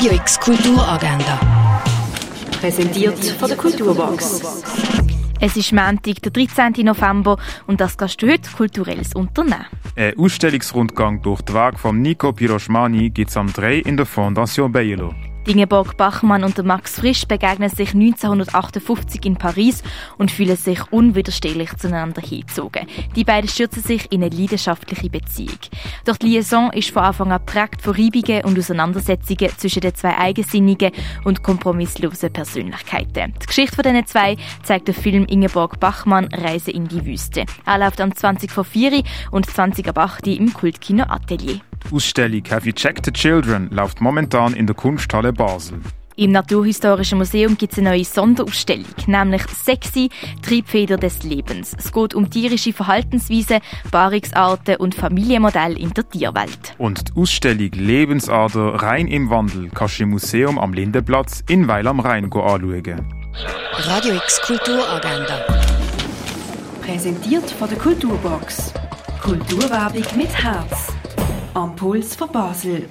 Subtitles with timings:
[0.00, 1.38] Radio X Kulturagenda.
[2.58, 4.40] Präsentiert von der Kulturbox.
[5.42, 6.86] Es ist Montag, der 13.
[6.86, 7.36] November
[7.66, 9.66] und das kannst du heute kulturelles unternehmen.
[9.96, 14.72] Ein Ausstellungsrundgang durch die Werke von Nico Piroschmani gibt es am 3 in der Fondation
[14.72, 15.12] Bayerlo.
[15.46, 19.82] Ingeborg Bachmann und Max Frisch begegnen sich 1958 in Paris
[20.18, 22.86] und fühlen sich unwiderstehlich zueinander hingezogen.
[23.16, 25.58] Die beiden stürzen sich in eine leidenschaftliche Beziehung.
[26.04, 30.16] Doch die Liaison ist von Anfang an prägt von Reibungen und Auseinandersetzungen zwischen den zwei
[30.16, 30.92] eigensinnigen
[31.24, 33.34] und kompromisslosen Persönlichkeiten.
[33.42, 37.44] Die Geschichte von diesen zwei zeigt der Film Ingeborg Bachmann Reise in die Wüste.
[37.64, 41.60] Er läuft am 20 vor 4 und 20 ab 8 im Kultkino Atelier.
[41.90, 45.80] Die Ausstellung Have You Checked the Children läuft momentan in der Kunsthalle Basel.
[46.14, 50.08] Im Naturhistorischen Museum gibt es eine neue Sonderausstellung, nämlich Sexy
[50.40, 51.74] Triebfeder des Lebens.
[51.76, 53.58] Es geht um tierische Verhaltensweisen,
[53.90, 56.76] Paarungsarten und Familienmodelle in der Tierwelt.
[56.78, 61.88] Und die Ausstellung Lebensader rein im Wandel kannst du im Museum am Lindenplatz in Weil
[61.88, 63.04] am Rhein anschauen.
[63.78, 65.44] Radio X Kulturagenda.
[66.82, 68.74] Präsentiert von der Kulturbox.
[69.20, 70.89] Kulturwerbung mit Herz.
[71.60, 72.88] Am Puls von Basel.